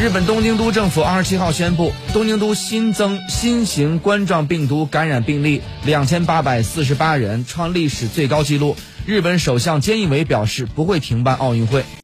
[0.00, 8.74] 日本东京都政府二十七号宣布东京都新增新型冠状病毒感染病例两千八百四十八人创历史最高纪录。
[9.04, 11.84] 日本首相菅义伟表示不会停办奥运会。